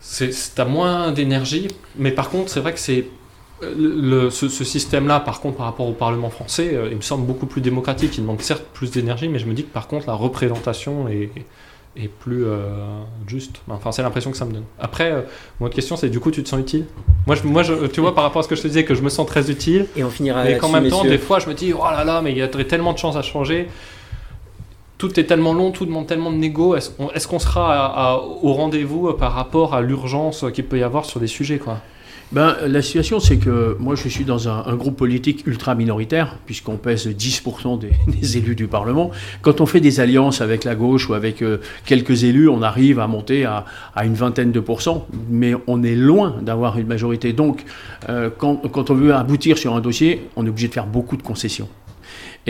c'est 0.00 0.32
c'est- 0.32 0.54
t'as 0.54 0.64
moins 0.64 1.12
d'énergie, 1.12 1.68
mais 1.96 2.10
par 2.10 2.30
contre, 2.30 2.50
c'est 2.50 2.60
vrai 2.60 2.72
que 2.72 2.78
c'est 2.80 3.06
le, 3.62 4.30
ce, 4.30 4.48
ce 4.48 4.64
système-là, 4.64 5.20
par 5.20 5.40
contre, 5.40 5.56
par 5.58 5.66
rapport 5.66 5.86
au 5.86 5.92
Parlement 5.92 6.30
français, 6.30 6.70
euh, 6.74 6.88
il 6.90 6.96
me 6.96 7.02
semble 7.02 7.26
beaucoup 7.26 7.46
plus 7.46 7.60
démocratique. 7.60 8.16
Il 8.16 8.22
demande 8.22 8.40
certes 8.40 8.64
plus 8.72 8.90
d'énergie, 8.90 9.28
mais 9.28 9.38
je 9.38 9.46
me 9.46 9.52
dis 9.54 9.64
que 9.64 9.72
par 9.72 9.86
contre, 9.88 10.06
la 10.06 10.14
représentation 10.14 11.08
est, 11.08 11.30
est 11.96 12.08
plus 12.08 12.44
euh, 12.46 12.68
juste. 13.26 13.60
Enfin, 13.68 13.92
c'est 13.92 14.02
l'impression 14.02 14.30
que 14.30 14.36
ça 14.36 14.44
me 14.46 14.52
donne. 14.52 14.64
Après, 14.78 15.10
euh, 15.12 15.22
mon 15.58 15.66
autre 15.66 15.74
question, 15.74 15.96
c'est 15.96 16.08
du 16.08 16.20
coup, 16.20 16.30
tu 16.30 16.42
te 16.42 16.48
sens 16.48 16.60
utile? 16.60 16.86
Moi, 17.26 17.36
je, 17.36 17.42
moi 17.46 17.62
je- 17.62 17.86
tu 17.88 18.00
vois, 18.00 18.14
par 18.14 18.24
rapport 18.24 18.40
à 18.40 18.42
ce 18.44 18.48
que 18.48 18.56
je 18.56 18.62
te 18.62 18.68
disais, 18.68 18.84
que 18.84 18.94
je 18.94 19.02
me 19.02 19.08
sens 19.10 19.26
très 19.26 19.50
utile, 19.50 19.86
Et 19.96 20.04
on 20.04 20.10
finira 20.10 20.44
mais 20.44 20.56
qu'en 20.56 20.68
même 20.70 20.88
temps, 20.88 20.98
messieurs. 20.98 21.10
des 21.10 21.18
fois, 21.18 21.38
je 21.38 21.48
me 21.48 21.54
dis, 21.54 21.72
oh 21.74 21.82
là 21.90 22.04
là, 22.04 22.22
mais 22.22 22.30
il 22.32 22.38
y 22.38 22.42
a 22.42 22.48
tellement 22.48 22.92
de 22.92 22.98
chances 22.98 23.16
à 23.16 23.22
changer. 23.22 23.68
Tout 24.98 25.18
est 25.18 25.24
tellement 25.24 25.54
long, 25.54 25.70
tout 25.70 25.86
demande 25.86 26.06
tellement 26.06 26.30
de 26.30 26.36
négo. 26.36 26.76
Est-ce 26.76 27.26
qu'on 27.28 27.38
sera 27.38 27.74
à- 27.74 28.12
à- 28.12 28.16
au 28.18 28.52
rendez-vous 28.52 29.08
euh, 29.08 29.16
par 29.16 29.32
rapport 29.32 29.74
à 29.74 29.80
l'urgence 29.80 30.44
qu'il 30.54 30.64
peut 30.66 30.78
y 30.78 30.82
avoir 30.82 31.04
sur 31.06 31.20
des 31.20 31.26
sujets 31.26 31.58
quoi? 31.58 31.78
Ben, 32.32 32.56
la 32.64 32.80
situation, 32.80 33.18
c'est 33.18 33.38
que 33.38 33.76
moi, 33.80 33.96
je 33.96 34.08
suis 34.08 34.24
dans 34.24 34.48
un, 34.48 34.64
un 34.64 34.76
groupe 34.76 34.96
politique 34.96 35.44
ultra 35.48 35.74
minoritaire, 35.74 36.36
puisqu'on 36.46 36.76
pèse 36.76 37.08
10% 37.08 37.80
des, 37.80 37.90
des 38.20 38.38
élus 38.38 38.54
du 38.54 38.68
Parlement. 38.68 39.10
Quand 39.42 39.60
on 39.60 39.66
fait 39.66 39.80
des 39.80 39.98
alliances 39.98 40.40
avec 40.40 40.62
la 40.62 40.76
gauche 40.76 41.08
ou 41.08 41.14
avec 41.14 41.42
euh, 41.42 41.58
quelques 41.86 42.22
élus, 42.22 42.48
on 42.48 42.62
arrive 42.62 43.00
à 43.00 43.08
monter 43.08 43.44
à, 43.44 43.64
à 43.96 44.04
une 44.06 44.14
vingtaine 44.14 44.52
de 44.52 44.60
pourcents, 44.60 45.08
mais 45.28 45.54
on 45.66 45.82
est 45.82 45.96
loin 45.96 46.36
d'avoir 46.40 46.78
une 46.78 46.86
majorité. 46.86 47.32
Donc, 47.32 47.64
euh, 48.08 48.30
quand, 48.38 48.56
quand 48.70 48.90
on 48.90 48.94
veut 48.94 49.12
aboutir 49.12 49.58
sur 49.58 49.74
un 49.74 49.80
dossier, 49.80 50.28
on 50.36 50.46
est 50.46 50.50
obligé 50.50 50.68
de 50.68 50.72
faire 50.74 50.86
beaucoup 50.86 51.16
de 51.16 51.22
concessions. 51.22 51.68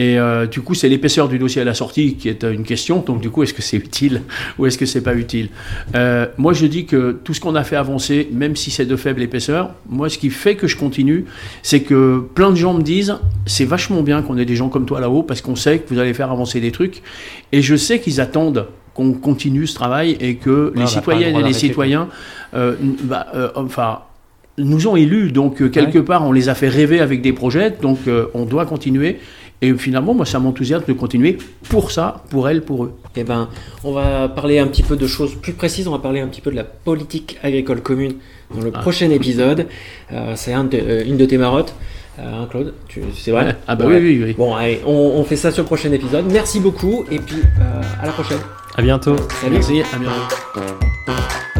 Et 0.01 0.19
euh, 0.19 0.47
du 0.47 0.63
coup, 0.63 0.73
c'est 0.73 0.89
l'épaisseur 0.89 1.29
du 1.29 1.39
dossier 1.39 1.61
à 1.61 1.65
la 1.67 1.75
sortie 1.75 2.15
qui 2.15 2.31
est 2.31 2.43
euh, 2.43 2.55
une 2.55 2.63
question. 2.63 3.05
Donc, 3.07 3.21
du 3.21 3.29
coup, 3.29 3.43
est-ce 3.43 3.53
que 3.53 3.61
c'est 3.61 3.77
utile 3.77 4.23
ou 4.59 4.65
est-ce 4.65 4.79
que 4.79 4.87
c'est 4.87 5.03
pas 5.03 5.15
utile? 5.15 5.51
Euh, 5.95 6.25
Moi, 6.39 6.55
je 6.55 6.65
dis 6.65 6.87
que 6.87 7.19
tout 7.23 7.35
ce 7.35 7.41
qu'on 7.41 7.55
a 7.55 7.65
fait 7.65 7.77
avancer, 7.77 8.27
même 8.33 8.57
si 8.57 8.71
c'est 8.71 8.87
de 8.87 8.97
faible 8.97 9.21
épaisseur, 9.21 9.75
moi, 9.91 10.09
ce 10.09 10.17
qui 10.17 10.31
fait 10.31 10.55
que 10.55 10.67
je 10.67 10.79
continue, 10.79 11.27
c'est 11.63 11.83
que 11.83 12.25
plein 12.35 12.51
de 12.51 12.57
gens 12.57 12.73
me 12.73 12.81
disent 12.81 13.19
c'est 13.45 13.67
vachement 13.67 14.01
bien 14.01 14.23
qu'on 14.23 14.39
ait 14.39 14.47
des 14.47 14.57
gens 14.57 14.71
comme 14.71 14.87
toi 14.87 15.01
là-haut 15.01 15.23
parce 15.23 15.43
qu'on 15.43 15.55
sait 15.55 15.81
que 15.81 15.93
vous 15.93 16.01
allez 16.01 16.15
faire 16.15 16.33
avancer 16.33 16.61
des 16.61 16.73
trucs. 16.73 17.03
Et 17.53 17.61
je 17.61 17.77
sais 17.77 18.01
qu'ils 18.01 18.23
attendent 18.23 18.69
qu'on 18.95 19.13
continue 19.13 19.67
ce 19.67 19.75
travail 19.75 20.17
et 20.19 20.37
que 20.37 20.73
on 20.75 20.79
les 20.79 20.81
le 20.81 20.87
citoyennes 20.87 21.37
et 21.37 21.43
les 21.43 21.53
citoyens, 21.53 22.09
euh, 22.55 22.75
bah, 23.03 23.27
enfin, 23.55 23.99
nous 24.57 24.87
ont 24.87 24.97
élus, 24.97 25.31
donc 25.31 25.71
quelque 25.71 25.99
part 25.99 26.27
on 26.27 26.33
les 26.33 26.49
a 26.49 26.55
fait 26.55 26.69
rêver 26.69 27.01
avec 27.01 27.21
des 27.21 27.35
projets, 27.35 27.71
donc 27.83 27.99
on 28.35 28.47
doit 28.47 28.65
continuer. 28.65 29.19
Et 29.63 29.75
finalement, 29.75 30.15
moi, 30.15 30.25
ça 30.25 30.39
m'enthousiasme 30.39 30.85
de 30.89 30.93
continuer 30.95 31.37
pour 31.69 31.91
ça, 31.91 32.23
pour 32.31 32.49
elles, 32.49 32.63
pour 32.63 32.85
eux. 32.85 32.95
Eh 33.17 33.25
ben, 33.25 33.49
on 33.85 33.93
va 33.93 34.29
parler 34.29 34.59
un 34.59 34.67
petit 34.67 34.83
peu 34.83 34.97
de 34.97 35.07
choses 35.07 35.35
plus 35.35 35.53
précises. 35.53 35.87
On 35.87 35.93
va 35.93 35.99
parler 35.99 36.21
un 36.21 36.29
petit 36.29 36.41
peu 36.41 36.51
de 36.51 36.57
la 36.57 36.65
politique 36.65 37.39
agricole 37.43 37.83
commune 37.83 38.15
dans 38.55 38.63
le 38.65 38.71
Ah. 38.75 38.79
prochain 38.81 39.11
épisode. 39.11 39.67
Euh, 40.13 40.33
c'est 40.35 40.53
un 40.55 40.67
euh, 40.73 41.05
une 41.07 41.19
de 41.19 41.27
tes 41.27 41.37
marottes, 41.37 41.75
euh, 42.19 42.23
hein, 42.43 42.47
Claude. 42.51 42.73
Tu- 42.89 43.03
C'est 43.15 43.33
vrai. 43.33 43.55
Ah 43.69 43.77
bah 43.77 43.85
Ouais. 43.87 43.99
oui, 44.01 44.19
oui, 44.19 44.25
oui. 44.29 44.35
Bon, 44.37 44.55
allez, 44.55 44.81
on, 44.87 44.93
on 44.93 45.25
fait 45.25 45.37
ça 45.37 45.51
sur 45.51 45.63
le 45.63 45.67
prochain 45.67 45.93
épisode. 45.93 46.25
Merci 46.33 46.59
beaucoup 46.59 47.05
et 47.11 47.19
puis 47.19 47.37
euh, 47.61 47.83
à 48.03 48.07
la 48.07 48.13
prochaine. 48.13 48.39
À 48.79 48.83
bientôt. 48.83 49.17
Salut. 49.43 49.55
Merci, 49.57 49.83
à 49.93 49.99
bientôt. 49.99 51.60